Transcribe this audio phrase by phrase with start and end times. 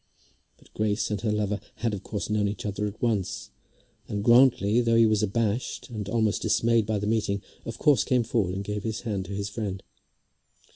[0.57, 3.51] But Grace and her lover had of course known each other at once,
[4.07, 8.23] and Grantly, though he was abashed and almost dismayed by the meeting, of course came
[8.23, 9.83] forward and gave his hand to his friend.